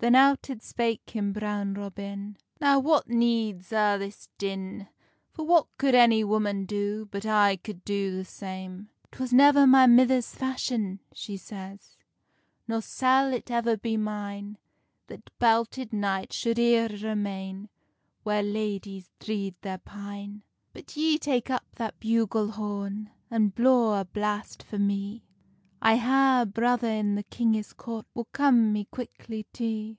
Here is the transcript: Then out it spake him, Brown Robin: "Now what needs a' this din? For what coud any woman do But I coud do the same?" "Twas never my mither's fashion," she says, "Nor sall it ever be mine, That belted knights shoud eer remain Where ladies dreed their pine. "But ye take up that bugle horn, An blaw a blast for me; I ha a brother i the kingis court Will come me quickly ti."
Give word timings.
Then 0.00 0.14
out 0.14 0.48
it 0.48 0.62
spake 0.62 1.10
him, 1.10 1.32
Brown 1.32 1.74
Robin: 1.74 2.36
"Now 2.60 2.78
what 2.78 3.08
needs 3.08 3.72
a' 3.72 3.96
this 3.98 4.28
din? 4.38 4.86
For 5.34 5.44
what 5.44 5.66
coud 5.76 5.92
any 5.96 6.22
woman 6.22 6.66
do 6.66 7.06
But 7.10 7.26
I 7.26 7.56
coud 7.56 7.84
do 7.84 8.14
the 8.16 8.24
same?" 8.24 8.90
"Twas 9.10 9.32
never 9.32 9.66
my 9.66 9.88
mither's 9.88 10.32
fashion," 10.36 11.00
she 11.12 11.36
says, 11.36 11.96
"Nor 12.68 12.80
sall 12.80 13.32
it 13.32 13.50
ever 13.50 13.76
be 13.76 13.96
mine, 13.96 14.58
That 15.08 15.36
belted 15.40 15.92
knights 15.92 16.36
shoud 16.36 16.60
eer 16.60 16.86
remain 17.02 17.68
Where 18.22 18.44
ladies 18.44 19.10
dreed 19.18 19.56
their 19.62 19.78
pine. 19.78 20.44
"But 20.72 20.96
ye 20.96 21.18
take 21.18 21.50
up 21.50 21.64
that 21.74 21.98
bugle 21.98 22.52
horn, 22.52 23.10
An 23.32 23.48
blaw 23.48 23.98
a 24.00 24.04
blast 24.04 24.62
for 24.62 24.78
me; 24.78 25.24
I 25.80 25.94
ha 25.94 26.40
a 26.42 26.46
brother 26.46 26.88
i 26.88 27.02
the 27.02 27.22
kingis 27.22 27.72
court 27.72 28.04
Will 28.12 28.24
come 28.32 28.72
me 28.72 28.86
quickly 28.86 29.46
ti." 29.52 29.98